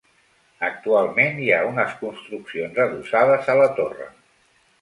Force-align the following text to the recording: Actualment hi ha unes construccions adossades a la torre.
Actualment 0.67 1.37
hi 1.43 1.51
ha 1.51 1.59
unes 1.73 1.93
construccions 2.01 2.83
adossades 2.87 3.55
a 3.55 3.59
la 3.63 3.73
torre. 3.83 4.13